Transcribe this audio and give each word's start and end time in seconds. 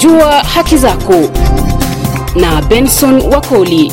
Jua 0.00 0.42
haki 0.42 0.76
zako 0.78 1.14
na 2.40 2.62
Benson 2.62 3.20
Wakoli. 3.22 3.92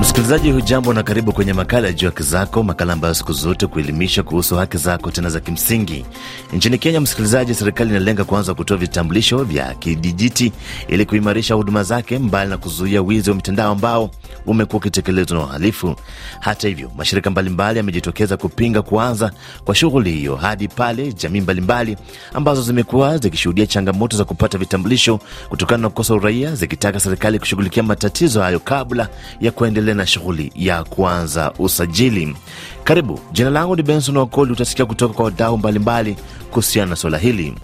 Msikilizaji 0.00 0.50
hujambo 0.52 0.92
na 0.92 1.02
karibu 1.02 1.32
kwenye 1.32 1.52
makala 1.52 1.86
ya 1.86 1.92
Jua 1.92 2.10
Haki 2.10 2.22
Zako, 2.22 2.62
makala 2.62 2.92
ambayo 2.92 3.14
siku 3.14 3.32
zote 3.32 3.66
kuelimisha 3.66 4.22
kuhusu 4.22 4.56
haki 4.56 4.76
zako 4.76 5.10
tena 5.10 5.30
za 5.30 5.40
kimsingi. 5.40 6.04
Nchini 6.52 6.78
Kenya, 6.78 7.00
msikilizaji, 7.00 7.54
serikali 7.54 7.90
inalenga 7.90 8.24
kuanza 8.24 8.54
kutoa 8.54 8.76
vitambulisho 8.76 9.44
vya 9.44 9.74
kidijiti 9.74 10.52
ili 10.88 11.06
kuimarisha 11.06 11.54
huduma 11.54 11.82
zake, 11.82 12.18
mbali 12.18 12.50
na 12.50 12.58
kuzuia 12.58 13.02
wizi 13.02 13.30
wa 13.30 13.36
mitandao 13.36 13.72
ambao 13.72 14.10
umekuwa 14.46 14.76
ukitekelezwa 14.78 15.38
na 15.38 15.44
wahalifu. 15.44 15.96
Hata 16.40 16.68
hivyo, 16.68 16.90
mashirika 16.96 17.30
mbalimbali 17.30 17.78
yamejitokeza 17.78 18.36
kupinga 18.36 18.82
kuanza 18.82 19.32
kwa 19.64 19.74
shughuli 19.74 20.12
hiyo 20.12 20.36
hadi 20.36 20.68
pale 20.68 21.12
jamii 21.12 21.40
mbalimbali 21.40 21.96
ambazo 22.34 22.62
zimekuwa 22.62 23.18
zikishuhudia 23.18 23.66
changamoto 23.66 24.16
za 24.16 24.24
kupata 24.24 24.58
vitambulisho 24.58 25.20
kutokana 25.48 25.82
na 25.82 25.88
kukosa 25.88 26.14
uraia, 26.14 26.54
zikitaka 26.54 27.00
serikali 27.00 27.38
kushughulikia 27.38 27.82
matatizo 27.82 28.42
hayo 28.42 28.60
kabla 28.60 29.08
ya 29.40 29.50
kuendelea 29.52 29.94
na 29.94 30.06
shughuli 30.06 30.52
ya 30.54 30.84
kuanza 30.84 31.52
usajili. 31.58 32.36
Karibu, 32.84 33.20
jina 33.32 33.50
langu 33.50 33.76
ni 33.76 33.82
Benson 33.82 34.16
Wakoli. 34.16 34.52
Utasikia 34.52 34.86
kutoka 34.86 35.14
kwa 35.14 35.24
wadau 35.24 35.58
mbalimbali 35.58 36.16
kuhusiana 36.50 36.90
na 36.90 36.96
suala 36.96 37.18
hili. 37.18 37.54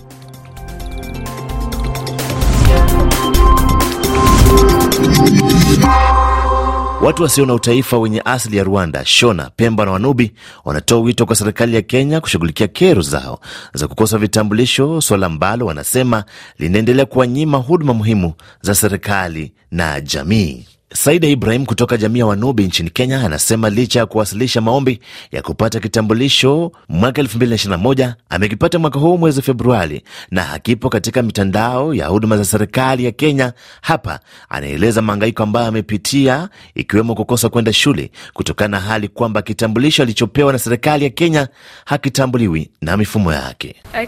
Watu 7.03 7.23
wasio 7.23 7.47
na 7.47 7.55
utaifa 7.55 7.99
wenye 7.99 8.23
asili 8.25 8.57
ya 8.57 8.65
Rwanda, 8.65 9.05
Shona, 9.05 9.51
Pemba 9.57 9.85
na 9.85 9.91
Wanubi 9.91 10.33
wanatoa 10.65 11.01
wito 11.01 11.27
kwa 11.27 11.37
serikali 11.37 11.75
ya 11.75 11.83
Kenya 11.83 12.21
kushughulikia 12.21 12.69
kero 12.69 13.03
zao 13.03 13.41
za 13.75 13.89
kukosa 13.89 14.19
vitambulisho, 14.19 15.01
suala 15.01 15.27
ambalo 15.27 15.67
wanasema 15.67 16.25
linaendelea 16.59 17.07
kuwanyima 17.07 17.59
huduma 17.59 17.95
muhimu 17.95 18.33
za 18.62 18.75
serikali 18.75 19.53
na 19.70 20.01
jamii. 20.01 20.67
Saida 20.94 21.28
Ibrahim 21.28 21.66
kutoka 21.66 21.96
jamii 21.96 22.19
ya 22.19 22.27
Wanubi 22.27 22.64
nchini 22.64 22.91
Kenya 22.91 23.20
anasema 23.27 23.70
licha 23.70 23.98
ya 23.98 24.06
kuwasilisha 24.06 24.60
maombi 24.60 25.00
ya 25.33 25.42
kupata 25.42 25.80
kitambulisho 25.80 26.72
mwaka 26.88 27.22
2021 27.22 28.12
amekipata 28.30 28.78
mwaka 28.78 28.98
huu 28.98 29.18
mwezi 29.18 29.42
Februari 29.42 30.02
na 30.30 30.42
hakipo 30.42 30.88
katika 30.88 31.22
mitandao 31.22 31.94
ya 31.94 32.06
huduma 32.06 32.36
za 32.36 32.44
serikali 32.44 33.05
ya 33.05 33.12
Kenya. 33.12 33.52
Hapa 33.83 34.20
anaeleza 34.48 35.02
mahangaiko 35.02 35.42
ambayo 35.42 35.66
amepitia 35.66 36.48
ikiwemo 36.74 37.14
kukosa 37.14 37.48
kwenda 37.48 37.72
shule 37.72 38.11
kutokana 38.33 38.68
na 38.80 38.80
hali 38.86 39.08
kwamba 39.08 39.42
kitambulisho 39.42 40.02
alichopewa 40.02 40.52
na 40.52 40.58
serikali 40.58 41.05
ya 41.05 41.11
Kenya 41.11 41.48
hakitambuliwi 41.84 42.70
na 42.80 42.96
mifumo 42.96 43.33
yake. 43.33 43.77
I 43.92 44.06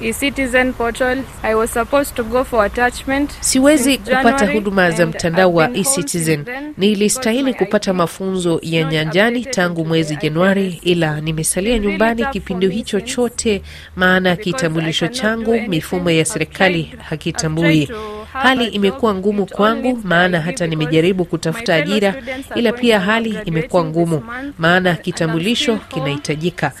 e-citizen 0.00 0.72
portal. 0.72 1.18
I 1.42 1.54
was 1.54 1.70
supposed 1.70 2.14
to 2.16 2.24
go 2.24 2.44
for 2.44 2.64
attachment. 2.64 3.30
Siwezi 3.40 3.98
kupata 3.98 4.46
huduma 4.52 4.90
za 4.90 5.06
mtandao 5.06 5.54
wa 5.54 5.70
e-citizen. 5.76 6.44
Nilistahili 6.78 7.54
kupata 7.54 7.92
mafunzo 7.94 8.60
ya 8.62 8.84
nyanjani 8.84 9.44
tangu 9.44 9.84
mwezi 9.84 10.16
Januari, 10.16 10.80
ila 10.82 11.20
nimesalia 11.20 11.78
nyumbani 11.78 12.26
kipindi 12.26 12.68
hicho 12.68 13.00
chote, 13.00 13.62
maana 13.96 14.36
kitambulisho 14.36 15.08
changu 15.08 15.60
mifumo 15.68 16.10
ya 16.10 16.24
serikali 16.24 16.92
hakitambui. 16.98 17.88
Hali 18.32 18.66
imekuwa 18.66 19.14
ngumu 19.14 19.46
kwangu, 19.46 20.00
maana 20.04 20.40
hata 20.40 20.66
nimejaribu 20.66 21.24
kutafuta 21.24 21.74
ajira, 21.74 22.14
ila 22.54 22.72
pia 22.72 23.00
hali 23.00 23.38
imekuwa 23.44 23.84
ngumu, 23.84 24.22
maana 24.58 24.94
kitambulisho 24.94 25.76
kinahitajika. 25.76 26.72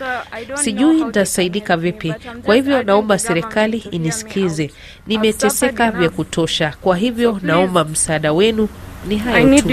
Sijui 0.54 1.04
nitasaidika 1.04 1.76
vipi. 1.76 2.14
Kwa 2.42 2.54
hivyo 2.54 2.82
naomba 2.82 3.18
serikali 3.18 3.78
inisikize. 3.90 4.70
Nimeteseka 5.06 5.90
vya 5.90 6.08
kutosha, 6.10 6.74
kwa 6.80 6.96
hivyo 6.96 7.38
naomba 7.42 7.84
msaada 7.84 8.32
wenu. 8.32 8.68
Ni 9.08 9.16
hayo 9.18 9.38
tu. 9.62 9.68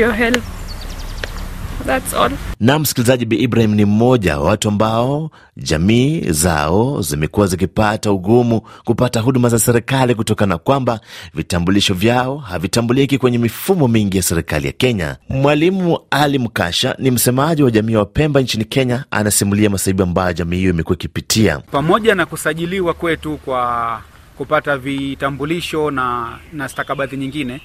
That's 1.85 2.13
all. 2.13 2.31
Na 2.59 2.79
msikilizaji, 2.79 3.25
Bi 3.25 3.35
Ibrahim 3.35 3.73
ni 3.75 3.85
mmoja 3.85 4.37
wa 4.39 4.45
watu 4.49 4.67
ambao 4.67 5.31
jamii 5.57 6.21
zao 6.31 7.01
zimekuwa 7.01 7.47
zikipata 7.47 8.11
ugumu 8.11 8.61
kupata 8.83 9.19
huduma 9.19 9.49
za 9.49 9.59
serikali 9.59 10.15
kutokana 10.15 10.53
na 10.53 10.57
kwamba 10.57 10.99
vitambulisho 11.33 11.93
vyao 11.93 12.37
havitambuliki 12.37 13.17
kwenye 13.17 13.37
mifumo 13.37 13.87
mingi 13.87 14.17
ya 14.17 14.23
serikali 14.23 14.67
ya 14.67 14.73
Kenya. 14.73 15.17
Mwalimu 15.29 15.99
Ali 16.11 16.39
Mkasha 16.39 16.95
ni 16.99 17.11
msemaji 17.11 17.63
wa 17.63 17.71
jamii 17.71 17.95
wa 17.95 18.05
Pemba 18.05 18.41
nchini 18.41 18.65
Kenya, 18.65 19.05
anasimulia 19.11 19.69
masaibu 19.69 20.03
ambayo 20.03 20.33
jamii 20.33 20.57
hiyo 20.57 20.69
imekuwa 20.69 20.95
ikipitia. 20.95 21.57
pamoja 21.59 22.15
na 22.15 22.25
kusajiliwa 22.25 22.93
kwetu 22.93 23.37
kwa 23.37 24.01
kupata 24.37 24.77
vitambulisho 24.77 25.91
na, 25.91 26.37
na 26.53 26.69
stakabadhi 26.69 27.17
nyingine 27.17 27.61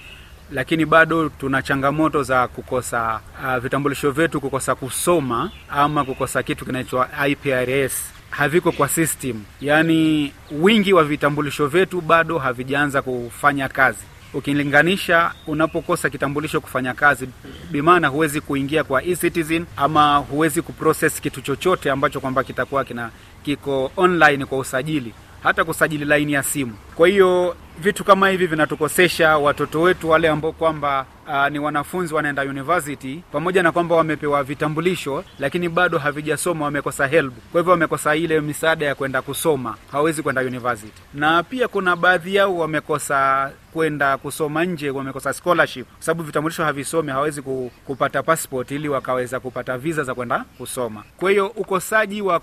lakini 0.53 0.87
bado 0.87 1.29
tuna 1.29 1.63
changamoto 1.63 2.23
za 2.23 2.49
kukosa 2.49 3.21
uh, 3.45 3.57
vitambulisho 3.57 4.11
vyetu 4.11 4.41
kukosa 4.41 4.75
kusoma 4.75 5.51
ama 5.71 6.05
kukosa 6.05 6.43
kitu 6.43 6.65
kinaitwa 6.67 7.09
IPRS 7.29 7.93
haviko 8.31 8.73
kwa 8.73 8.89
system. 8.89 9.43
Yaani 9.61 10.33
wingi 10.61 10.93
wa 10.93 11.05
vitambulisho 11.05 11.67
vyetu 11.67 12.01
bado 12.01 12.39
havijaanza 12.39 13.03
kufanya 13.03 13.69
kazi. 13.69 13.99
Ukilinganisha 14.35 15.33
unapokosa 15.47 16.11
kitambulisho 16.11 16.61
kufanya 16.61 16.95
kazi 16.95 17.29
bimaana 17.71 18.09
huwezi 18.09 18.41
kuingia 18.41 18.85
kwa 18.85 19.03
e-citizen 19.05 19.67
ama 19.77 20.17
huwezi 20.17 20.63
kuprocess 20.63 21.21
kitu 21.21 21.41
chochote 21.41 21.91
ambacho 21.91 22.21
kwamba 22.21 22.45
kitakuwa 22.45 22.85
kina 22.85 23.11
kiko 23.43 23.93
online 23.97 24.45
kwa 24.47 24.59
usajili 24.59 25.15
hata 25.43 25.65
kusajili 25.65 26.05
laini 26.05 26.33
ya 26.33 26.43
simu. 26.43 26.73
Kwa 26.95 27.09
hiyo 27.09 27.57
vitu 27.79 28.05
kama 28.05 28.29
hivi 28.29 28.47
vinatukosesha 28.47 29.39
watoto 29.39 29.81
wetu 29.83 30.11
wale 30.11 30.29
ambao 30.29 30.53
kwamba 30.53 31.07
uh, 31.29 31.49
ni 31.49 31.59
wanafunzi 31.59 32.15
wanaenda 32.15 32.43
university 32.43 33.23
pamoja 33.33 33.63
na 33.63 33.73
kwamba 33.73 33.95
wamepewa 33.97 34.45
vitambulisho 34.45 35.25
lakini 35.39 35.69
bado 35.69 35.99
havijasoma 35.99 36.65
wamekosa 36.65 37.07
help 37.07 37.33
kwa 37.53 37.61
hivyo 37.61 37.71
wamekosa 37.71 38.17
ile 38.17 38.41
misaada 38.41 38.87
ya 38.87 38.95
kwenda 38.95 39.23
kusoma. 39.23 39.77
Hawawezi 39.93 40.23
kwenda 40.23 40.43
university. 40.43 40.93
Na 41.15 41.43
pia 41.43 41.69
kuna 41.69 41.97
baadhi 41.97 42.35
yao 42.35 42.57
wamekosa 42.59 43.51
kwenda 43.73 44.17
kusoma 44.19 44.65
nje 44.65 44.91
wamekosa 44.91 45.33
scholarship. 45.33 45.87
Kwa 45.87 46.03
sababu 46.03 46.23
vitambulisho 46.23 46.65
havisomi 46.65 47.11
hawawezi 47.11 47.43
kupata 47.87 48.23
passport 48.23 48.71
ili 48.71 48.89
wakaweza 48.89 49.41
kupata 49.41 49.79
visa 49.79 50.03
za 50.05 50.15
kwenda 50.15 50.45
kusoma. 50.59 51.03
Kwa 51.17 51.31
hiyo 51.31 51.47
ukosaji 51.47 52.23
wa 52.23 52.41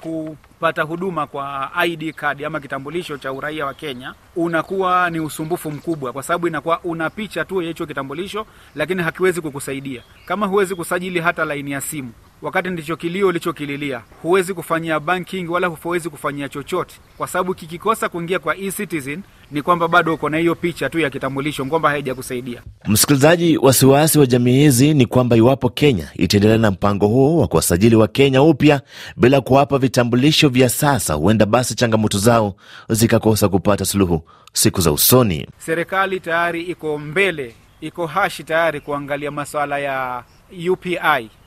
kupata 0.57 0.81
huduma 0.81 1.27
kwa 1.27 1.71
id 1.85 2.13
card 2.15 2.43
ama 2.45 2.59
kitambulisho 2.59 3.17
cha 3.17 3.31
uraia 3.33 3.65
wa 3.65 3.73
kenya 3.73 4.13
unakuwa 4.35 5.09
ni 5.09 5.19
usumbufu 5.19 5.71
mkubwa 5.71 6.13
kwa 6.13 6.23
sababu 6.23 6.47
inakuwa 6.47 6.79
una 6.83 7.09
picha 7.09 7.45
tu 7.45 7.61
ya 7.61 7.67
hicho 7.67 7.85
kitambulisho 7.85 8.45
lakini 8.75 9.03
hakiwezi 9.03 9.41
kukusaidia. 9.41 10.01
Kama 10.25 10.45
huwezi 10.45 10.75
kusajili 10.75 11.19
hata 11.19 11.45
laini 11.45 11.71
ya 11.71 11.81
simu 11.81 12.11
wakati 12.41 12.69
ndicho 12.69 12.95
kilio 12.95 13.27
ulichokililia. 13.27 14.01
Huwezi 14.21 14.53
kufanyia 14.53 14.99
banking 14.99 15.49
wala 15.51 15.67
huwezi 15.67 16.09
kufanyia 16.09 16.49
chochote. 16.49 16.95
Kwa 17.17 17.27
sababu 17.27 17.53
kikikosa 17.53 18.09
kuingia 18.09 18.39
kwa 18.39 18.57
e-citizen 18.57 19.21
ni 19.51 19.61
kwamba 19.61 19.87
bado 19.87 20.13
uko 20.13 20.29
na 20.29 20.37
hiyo 20.37 20.55
picha 20.55 20.89
tu 20.89 20.99
ya 20.99 21.09
kitambulisho 21.09 21.65
kwamba 21.65 21.89
haijakusaidia 21.89 22.61
Msikilizaji, 22.87 23.57
wasiwasi 23.57 24.19
wa 24.19 24.25
jamii 24.25 24.59
hizi 24.59 24.93
ni 24.93 25.05
kwamba 25.05 25.35
iwapo 25.35 25.69
Kenya 25.69 26.09
itaendelea 26.15 26.57
na 26.57 26.71
mpango 26.71 27.07
huo 27.07 27.37
wa 27.41 27.47
kuwasajili 27.47 27.95
wa 27.95 28.07
Kenya 28.07 28.41
upya 28.43 28.81
bila 29.17 29.41
kuwapa 29.41 29.77
vitambulisho 29.77 30.49
vya 30.49 30.69
sasa, 30.69 31.13
huenda 31.13 31.45
basi 31.45 31.75
changamoto 31.75 32.17
zao 32.19 32.55
zikakosa 32.89 33.49
kupata 33.49 33.85
suluhu 33.85 34.21
siku 34.53 34.81
za 34.81 34.91
usoni. 34.91 35.47
serikali 35.57 36.19
tayari 36.19 36.61
iko 36.63 36.97
mbele 36.97 37.55
iko 37.81 38.07
hashi 38.07 38.43
tayari 38.43 38.81
kuangalia 38.81 39.31
masuala 39.31 39.79
ya 39.79 40.23
upi 40.69 40.99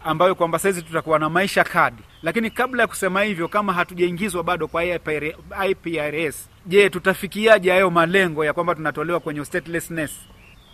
ambayo 0.05 0.35
kwamba 0.35 0.59
sahizi 0.59 0.83
tutakuwa 0.83 1.19
na 1.19 1.31
maisha 1.31 1.65
kadi. 1.65 2.03
Lakini 2.23 2.51
kabla 2.51 2.83
ya 2.83 2.87
kusema 2.87 3.23
hivyo 3.23 3.49
kama 3.49 3.73
hatujaingizwa 3.73 4.43
bado 4.43 4.69
kwa 4.69 4.85
iprs 5.69 6.49
je 6.67 6.91
tutafikiaje 6.91 7.71
hayo 7.71 7.91
malengo 7.91 8.45
ya 8.45 8.53
kwamba 8.53 8.75
tunatolewa 8.75 9.21
kwenye 9.21 9.45
statelessness? 9.45 10.11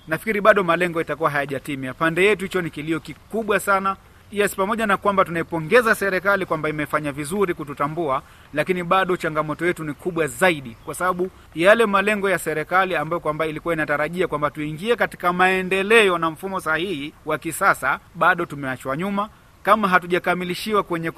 Nafikiri 0.09 0.41
bado 0.41 0.65
malengo 0.65 1.01
itakuwa 1.01 1.31
hayajatimia. 1.31 1.95
Pande 1.95 2.25
yetu 2.25 2.45
hicho 2.45 2.63
ni 2.63 2.71
kilio 2.71 3.01
kikubwa 3.01 3.61
sana 3.61 3.97
yes 4.33 4.55
pamoja 4.57 4.87
na 4.87 4.97
kwamba 4.97 5.25
tunaipongeza 5.25 5.95
serikali 5.95 6.47
kwamba 6.47 6.69
imefanya 6.69 7.13
vizuri 7.13 7.55
kututambua 7.55 8.23
lakini 8.55 8.83
bado 8.85 9.17
changamoto 9.17 9.67
yetu 9.67 9.85
ni 9.85 9.93
kubwa 9.95 10.27
zaidi 10.27 10.77
kwa 10.85 10.95
sababu 10.95 11.31
yale 11.55 11.87
malengo 11.87 12.31
ya 12.31 12.39
serikali 12.39 12.97
ambayo 12.97 13.21
kwamba 13.21 13.47
ilikuwa 13.47 13.75
inatarajia 13.75 14.29
kwamba 14.29 14.51
tuingie 14.51 14.97
katika 14.97 15.33
maendeleo 15.33 16.19
na 16.19 16.31
mfumo 16.31 16.61
sahihi 16.61 17.13
wa 17.25 17.39
kisasa 17.39 18.01
bado 18.15 18.47
tumeachwa 18.47 18.97
nyuma. 18.97 19.29
Kama 19.63 19.89
hatujakamilishiwa 19.89 20.83
kwenye, 20.83 21.11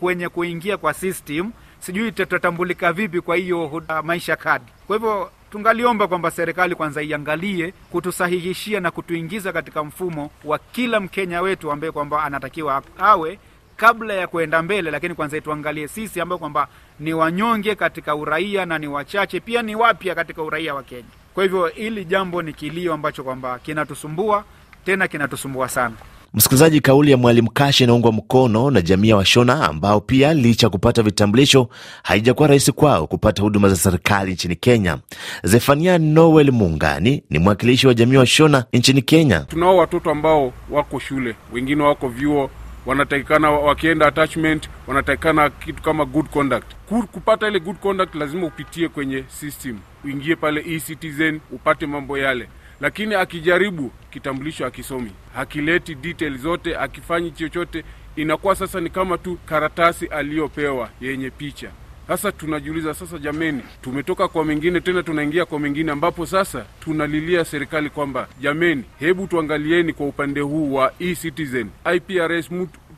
kwenye 0.00 0.28
kuingia 0.28 0.76
kwa 0.76 0.94
system 0.94 1.52
sijui 1.78 2.12
tutatambulika 2.12 2.92
vipi 2.92 3.20
kwa 3.20 3.36
hiyo 3.36 3.64
uh, 3.66 3.82
maisha 4.04 4.36
kadi. 4.36 4.64
Kwa 4.86 4.96
hivyo 4.96 5.30
tungaliomba 5.50 6.08
kwamba 6.08 6.30
serikali 6.30 6.74
kwanza 6.74 7.02
iangalie 7.02 7.72
kutusahihishia 7.90 8.80
na 8.80 8.90
kutuingiza 8.90 9.52
katika 9.52 9.84
mfumo 9.84 10.30
wa 10.44 10.58
kila 10.58 11.00
mkenya 11.00 11.42
wetu 11.42 11.72
ambaye 11.72 11.92
kwamba 11.92 12.24
anatakiwa 12.24 12.82
awe 12.98 13.38
kabla 13.76 14.14
ya 14.14 14.26
kuenda 14.26 14.62
mbele, 14.62 14.90
lakini 14.90 15.14
kwanza 15.14 15.36
ituangalie 15.36 15.88
sisi 15.88 16.20
ambao 16.20 16.38
kwamba 16.38 16.68
ni 17.00 17.12
wanyonge 17.14 17.74
katika 17.74 18.14
uraia 18.16 18.66
na 18.66 18.78
ni 18.78 18.86
wachache 18.88 19.40
pia 19.40 19.62
ni 19.62 19.76
wapya 19.76 20.14
katika 20.14 20.42
uraia 20.42 20.74
wa 20.74 20.82
Kenya. 20.82 21.08
Kwa 21.34 21.42
hivyo 21.42 21.66
hili 21.66 22.04
jambo 22.04 22.42
ni 22.42 22.52
kilio 22.52 22.94
ambacho 22.94 23.24
kwamba 23.24 23.58
kinatusumbua 23.58 24.44
tena 24.84 25.08
kinatusumbua 25.08 25.68
sana. 25.68 25.94
Msikilizaji, 26.34 26.80
kauli 26.80 27.10
ya 27.10 27.16
Mwalimu 27.16 27.50
Kashi 27.50 27.84
inaungwa 27.84 28.12
mkono 28.12 28.70
na 28.70 28.80
jamii 28.82 29.08
ya 29.08 29.16
Washona 29.16 29.64
ambao 29.68 30.00
pia 30.00 30.34
licha 30.34 30.66
ya 30.66 30.70
kupata 30.70 31.02
vitambulisho 31.02 31.68
haijakuwa 32.02 32.48
rahisi 32.48 32.72
kwao 32.72 33.06
kupata 33.06 33.42
huduma 33.42 33.68
za 33.68 33.76
serikali 33.76 34.32
nchini 34.32 34.56
Kenya. 34.56 34.98
Zefania 35.44 35.98
Noel 35.98 36.50
Muungani 36.52 37.22
ni 37.30 37.38
mwakilishi 37.38 37.86
wa 37.86 37.94
jamii 37.94 38.14
ya 38.14 38.20
Washona 38.20 38.64
nchini 38.72 39.02
Kenya. 39.02 39.40
Tunao 39.40 39.76
watoto 39.76 40.10
ambao 40.10 40.52
wako 40.70 40.98
shule, 40.98 41.34
wengine 41.52 41.82
wako 41.82 42.08
vyuo, 42.08 42.50
wanatakikana 42.86 43.50
wakienda 43.50 44.06
attachment, 44.06 44.68
wanatakikana 44.86 45.50
kitu 45.50 45.82
kama 45.82 46.04
good 46.04 46.26
conduct. 46.26 46.66
Kupata 47.12 47.48
ile 47.48 47.60
good 47.60 47.76
conduct 47.76 48.14
lazima 48.14 48.46
upitie 48.46 48.88
kwenye 48.88 49.24
system, 49.28 49.78
uingie 50.04 50.36
pale 50.36 50.64
eCitizen 50.74 51.40
upate 51.52 51.86
mambo 51.86 52.18
yale 52.18 52.48
lakini 52.80 53.14
akijaribu 53.14 53.90
kitambulisho 54.10 54.66
akisomi, 54.66 55.10
hakileti 55.34 55.94
detail 55.94 56.38
zote, 56.38 56.76
akifanyi 56.76 57.30
chochote, 57.30 57.84
inakuwa 58.16 58.54
sasa 58.56 58.80
ni 58.80 58.90
kama 58.90 59.18
tu 59.18 59.38
karatasi 59.46 60.06
aliyopewa 60.06 60.90
yenye 61.00 61.30
picha. 61.30 61.70
Sasa 62.08 62.32
tunajiuliza 62.32 62.94
sasa, 62.94 63.18
jameni, 63.18 63.62
tumetoka 63.82 64.28
kwa 64.28 64.44
mengine 64.44 64.80
tena 64.80 65.02
tunaingia 65.02 65.44
kwa 65.44 65.60
mengine, 65.60 65.92
ambapo 65.92 66.26
sasa 66.26 66.64
tunalilia 66.80 67.44
serikali 67.44 67.90
kwamba 67.90 68.28
jameni, 68.40 68.84
hebu 68.98 69.26
tuangalieni 69.26 69.92
kwa 69.92 70.06
upande 70.06 70.40
huu 70.40 70.74
wa 70.74 70.92
eCitizen, 70.98 71.68
IPRS 71.94 72.50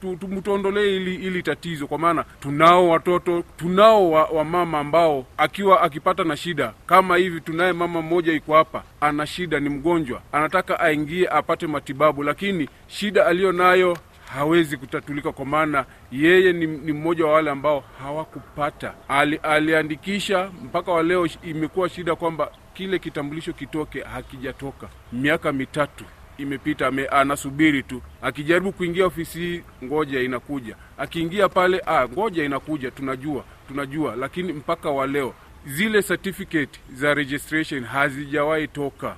mtuondolee 0.06 0.96
ili, 0.96 1.14
ili 1.14 1.42
tatizo, 1.42 1.86
kwa 1.86 1.98
maana 1.98 2.24
tunao 2.40 2.88
watoto 2.88 3.44
tunao 3.56 4.10
wa, 4.10 4.24
wa 4.24 4.44
mama 4.44 4.78
ambao 4.78 5.26
akiwa 5.36 5.82
akipata 5.82 6.24
na 6.24 6.36
shida 6.36 6.72
kama 6.86 7.16
hivi. 7.16 7.40
Tunaye 7.40 7.72
mama 7.72 8.02
mmoja 8.02 8.32
iko 8.32 8.54
hapa, 8.54 8.82
ana 9.00 9.26
shida, 9.26 9.60
ni 9.60 9.68
mgonjwa, 9.68 10.22
anataka 10.32 10.80
aingie 10.80 11.28
apate 11.28 11.66
matibabu, 11.66 12.22
lakini 12.22 12.68
shida 12.86 13.26
aliyo 13.26 13.52
nayo 13.52 13.96
hawezi 14.34 14.76
kutatulika 14.76 15.32
kwa 15.32 15.44
maana 15.46 15.84
yeye 16.12 16.52
ni, 16.52 16.66
ni 16.66 16.92
mmoja 16.92 17.26
wa 17.26 17.32
wale 17.32 17.50
ambao 17.50 17.84
hawakupata 18.02 18.94
ali, 19.08 19.36
aliandikisha 19.36 20.50
mpaka 20.64 20.92
wa 20.92 21.02
leo 21.02 21.28
imekuwa 21.42 21.88
shida 21.88 22.16
kwamba 22.16 22.50
kile 22.74 22.98
kitambulisho 22.98 23.52
kitoke, 23.52 24.00
hakijatoka 24.02 24.88
miaka 25.12 25.52
mitatu 25.52 26.04
imepita 26.38 26.86
ame, 26.86 27.06
anasubiri 27.06 27.82
tu. 27.82 28.02
Akijaribu 28.22 28.72
kuingia 28.72 29.06
ofisi 29.06 29.38
hii, 29.38 29.62
ngoja 29.84 30.20
inakuja. 30.20 30.76
Akiingia 30.98 31.48
pale, 31.48 31.82
ah, 31.86 32.08
ngoja 32.08 32.44
inakuja, 32.44 32.90
tunajua 32.90 33.44
tunajua, 33.68 34.16
lakini 34.16 34.52
mpaka 34.52 34.90
wa 34.90 35.06
leo 35.06 35.34
zile 35.66 36.02
certificate 36.02 36.80
za 36.94 37.14
registration 37.14 37.84
hazijawahi 37.84 38.68
toka. 38.68 39.16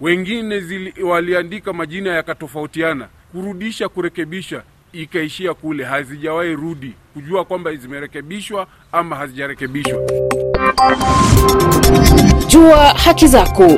Wengine 0.00 0.60
zili, 0.60 1.02
waliandika 1.02 1.72
majina 1.72 2.10
yakatofautiana, 2.10 3.08
kurudisha 3.32 3.88
kurekebisha 3.88 4.62
ikaishia 4.92 5.54
kule, 5.54 5.84
hazijawahi 5.84 6.52
rudi 6.56 6.92
kujua 7.14 7.44
kwamba 7.44 7.74
zimerekebishwa 7.74 8.66
ama 8.92 9.16
hazijarekebishwa. 9.16 10.00
Jua 12.48 12.76
haki 12.88 13.26
zako 13.26 13.68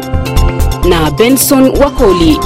na 0.89 1.11
Benson 1.11 1.63
Wakoli. 1.79 2.39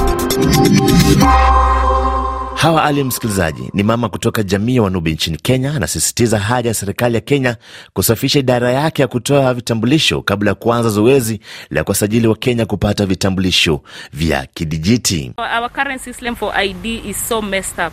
Hawa 2.55 2.85
Ali, 2.85 3.05
msikilizaji, 3.05 3.71
ni 3.75 3.83
mama 3.83 4.09
kutoka 4.09 4.43
jamii 4.43 4.77
ya 4.77 4.83
Wanubi 4.83 5.13
nchini 5.13 5.37
Kenya. 5.37 5.75
Anasisitiza 5.75 6.39
haja 6.39 6.69
ya 6.71 6.75
serikali 6.75 7.15
ya 7.15 7.21
Kenya 7.21 7.57
kusafisha 7.93 8.39
idara 8.39 8.73
yake 8.73 9.03
ya 9.03 9.09
kutoa 9.09 9.55
vitambulisho 9.55 10.23
kabla 10.23 10.51
ya 10.51 10.55
kuanza 10.55 10.89
zoezi 10.91 11.41
la 11.71 11.85
kuwasajili 11.85 12.27
wa 12.27 12.37
Kenya 12.37 12.67
kupata 12.67 13.07
vitambulisho 13.07 13.81
vya 14.13 14.47
kidijiti. 14.55 15.33
Our 15.61 15.71
current 15.71 16.01
system 16.03 16.37
for 16.37 16.53
ID 16.65 16.87
is 16.87 17.29
so 17.29 17.43
messed 17.43 17.87
up. 17.87 17.93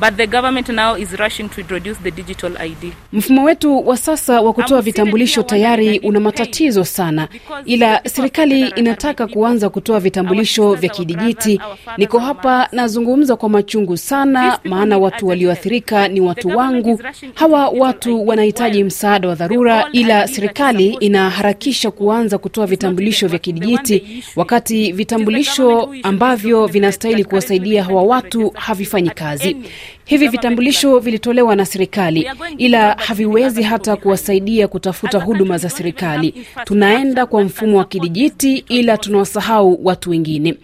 But 0.00 0.16
the 0.16 0.26
government 0.26 0.68
now 0.68 0.94
is 0.96 1.18
rushing 1.18 1.48
to 1.48 1.60
introduce 1.60 1.98
the 1.98 2.10
digital 2.10 2.56
ID. 2.58 2.92
Mfumo 3.12 3.44
wetu 3.44 3.88
wa 3.88 3.96
sasa 3.96 4.40
wa 4.40 4.52
kutoa 4.52 4.82
vitambulisho 4.82 5.42
tayari 5.42 5.98
una 5.98 6.20
matatizo 6.20 6.84
sana, 6.84 7.28
ila 7.64 8.00
serikali 8.04 8.60
inataka 8.68 9.26
kuanza 9.26 9.68
kutoa 9.68 10.00
vitambulisho 10.00 10.74
vya 10.74 10.88
kidijiti. 10.90 11.60
Niko 11.96 12.18
hapa 12.18 12.68
nazungumza 12.72 13.36
kwa 13.36 13.48
machungu 13.48 13.96
sana, 13.96 14.58
maana 14.64 14.98
watu 14.98 15.26
walioathirika 15.26 16.08
ni 16.08 16.20
watu 16.20 16.48
wangu. 16.48 17.00
Hawa 17.34 17.68
watu 17.68 18.26
wanahitaji 18.26 18.84
msaada 18.84 19.28
wa 19.28 19.34
dharura, 19.34 19.88
ila 19.92 20.28
serikali 20.28 20.86
inaharakisha 20.88 21.90
kuanza 21.90 22.38
kutoa 22.38 22.66
vitambulisho 22.66 23.28
vya 23.28 23.38
kidijiti, 23.38 24.22
wakati 24.36 24.92
vitambulisho 24.92 25.94
ambavyo 26.02 26.66
vinastahili 26.66 27.24
kuwasaidia 27.24 27.84
hawa 27.84 28.02
watu 28.02 28.50
havifanyi 28.54 29.10
kazi. 29.10 29.56
Hivi 30.04 30.28
vitambulisho 30.28 30.98
vilitolewa 30.98 31.56
na 31.56 31.66
serikali, 31.66 32.30
ila 32.58 32.92
haviwezi 32.94 33.62
hata 33.62 33.96
kuwasaidia 33.96 34.68
kutafuta 34.68 35.18
huduma 35.18 35.58
za 35.58 35.70
serikali. 35.70 36.46
Tunaenda 36.64 37.26
kwa 37.26 37.42
mfumo 37.44 37.78
wa 37.78 37.84
kidijiti, 37.84 38.64
ila 38.68 38.96
tunawasahau 38.98 39.80
watu 39.82 40.10
wengine. 40.10 40.54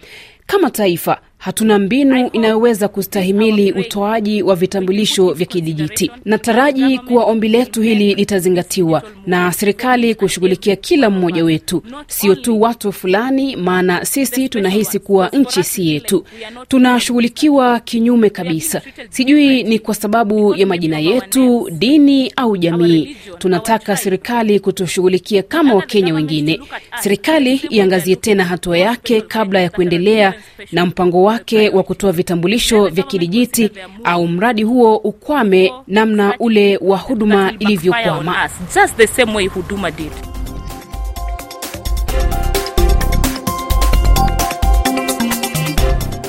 Kama 0.45 0.71
taifa 0.71 1.21
hatuna 1.45 1.79
mbinu 1.79 2.29
inayoweza 2.33 2.87
kustahimili 2.87 3.71
utoaji 3.71 4.43
wa 4.43 4.55
vitambulisho 4.55 5.33
vya 5.33 5.45
kidijiti. 5.45 6.11
Nataraji 6.25 6.99
kuwa 6.99 7.23
ombi 7.23 7.47
letu 7.49 7.81
hili 7.81 8.15
litazingatiwa 8.15 9.03
na 9.27 9.51
serikali 9.51 10.15
kushughulikia 10.15 10.75
kila 10.75 11.09
mmoja 11.09 11.43
wetu, 11.43 11.83
sio 12.07 12.35
tu 12.35 12.61
watu 12.61 12.91
fulani, 12.91 13.55
maana 13.55 14.05
sisi 14.05 14.49
tunahisi 14.49 14.99
kuwa 14.99 15.29
nchi 15.29 15.63
si 15.63 15.89
yetu. 15.89 16.23
Tunashughulikiwa 16.67 17.79
kinyume 17.79 18.29
kabisa. 18.29 18.81
Sijui 19.09 19.63
ni 19.63 19.79
kwa 19.79 19.95
sababu 19.95 20.55
ya 20.55 20.67
majina 20.67 20.99
yetu, 20.99 21.69
dini 21.71 22.31
au 22.35 22.57
jamii. 22.57 23.15
Tunataka 23.37 23.97
serikali 23.97 24.59
kutushughulikia 24.59 25.43
kama 25.43 25.73
Wakenya 25.75 26.13
wengine. 26.13 26.59
Serikali 27.01 27.55
iangazie 27.69 28.15
tena 28.15 28.43
hatua 28.45 28.77
yake 28.77 29.21
kabla 29.21 29.59
ya 29.61 29.69
kuendelea 29.69 30.33
na 30.71 30.85
mpango 30.85 31.23
wake 31.23 31.34
wa 31.73 31.83
kutoa 31.83 32.11
vitambulisho 32.11 32.87
vya 32.87 33.03
kidijiti 33.03 33.71
au 34.03 34.27
mradi 34.27 34.63
huo 34.63 34.95
ukwame 34.97 35.73
namna 35.87 36.35
ule 36.39 36.77
wa 36.81 36.97
huduma 36.97 37.53
ilivyokwama. 37.59 38.49
Just 38.75 38.95
the 38.97 39.07
same 39.07 39.33
way 39.35 39.47
huduma 39.47 39.91
did. 39.91 40.11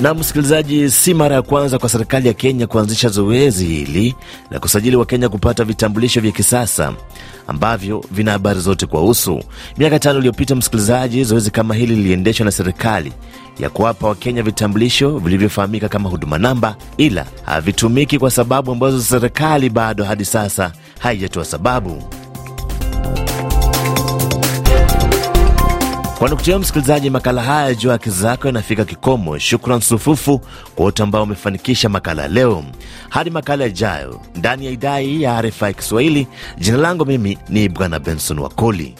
Na 0.01 0.15
msikilizaji, 0.15 0.91
si 0.91 1.15
mara 1.15 1.35
ya 1.35 1.43
kwanza 1.43 1.79
kwa 1.79 1.89
serikali 1.89 2.29
ya 2.29 2.35
Kenya 2.35 2.67
kuanzisha 2.67 3.09
zoezi 3.09 3.65
hili 3.67 4.15
la 4.51 4.59
kusajili 4.61 4.97
Wakenya 4.97 5.29
kupata 5.29 5.65
vitambulisho 5.65 6.21
vya 6.21 6.33
kisasa 6.33 6.93
ambavyo 7.47 8.05
vina 8.11 8.33
habari 8.33 8.61
zote 8.61 8.87
kwa 8.87 9.05
usu. 9.05 9.43
Miaka 9.79 9.99
tano 9.99 10.19
iliyopita, 10.19 10.55
msikilizaji, 10.55 11.25
zoezi 11.25 11.51
kama 11.51 11.75
hili 11.75 11.95
liliendeshwa 11.97 12.45
na 12.45 12.51
serikali 12.53 13.13
ya 13.61 13.71
kuwapa 13.71 14.09
Wakenya 14.09 14.43
vitambulisho 14.43 15.19
vilivyofahamika 15.19 15.89
kama 15.89 16.09
huduma 16.09 16.39
namba, 16.39 16.77
ila 16.97 17.27
havitumiki 17.45 18.19
kwa 18.19 18.31
sababu 18.31 18.73
ambazo 18.73 19.01
serikali 19.03 19.71
bado 19.71 20.05
hadi 20.05 20.25
sasa 20.25 20.73
haijatoa 20.99 21.45
sababu. 21.45 22.03
Kwa 26.19 26.29
nukta 26.29 26.59
msikilizaji, 26.59 27.11
makala 27.11 27.43
haya 27.43 27.75
juu 27.75 27.91
haki 27.91 28.11
zako 28.11 28.47
yanafika 28.47 28.85
kikomo. 28.85 29.39
Shukran 29.39 29.81
sufufu 29.81 30.39
kwa 30.75 30.85
wote 30.85 31.03
ambao 31.03 31.21
wamefanikisha 31.21 31.89
makala 31.89 32.29
leo. 32.29 32.65
Hadi 33.09 33.31
makala 33.31 33.65
yajayo 33.65 34.21
ndani 34.35 34.67
ya 34.67 34.71
idhaa 34.73 34.99
hii 34.99 35.23
ya 35.23 35.43
RFI 35.43 35.75
Kiswahili, 35.75 36.27
jina 36.59 36.77
langu 36.79 37.07
mimi 37.07 37.39
ni 37.49 37.69
Bwana 37.69 37.99
Benson 37.99 38.39
Wakoli. 38.39 38.95